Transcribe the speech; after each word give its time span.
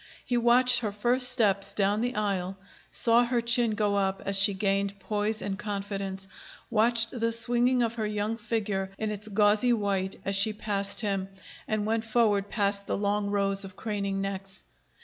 He 0.25 0.35
watched 0.35 0.79
her 0.79 0.91
first 0.91 1.29
steps 1.31 1.75
down 1.75 2.01
the 2.01 2.15
aisle, 2.15 2.57
saw 2.89 3.23
her 3.23 3.39
chin 3.39 3.75
go 3.75 3.93
up 3.97 4.19
as 4.25 4.35
she 4.35 4.55
gained 4.55 4.99
poise 4.99 5.43
and 5.43 5.59
confidence, 5.59 6.27
watched 6.71 7.11
the 7.11 7.31
swinging 7.31 7.83
of 7.83 7.93
her 7.93 8.07
young 8.07 8.35
figure 8.37 8.89
in 8.97 9.11
its 9.11 9.27
gauzy 9.27 9.73
white 9.73 10.19
as 10.25 10.35
she 10.35 10.53
passed 10.53 11.01
him 11.01 11.29
and 11.67 11.85
went 11.85 12.03
forward 12.03 12.49
past 12.49 12.87
the 12.87 12.97
long 12.97 13.29
rows 13.29 13.63
of 13.63 13.75
craning 13.75 14.21
necks. 14.21 14.63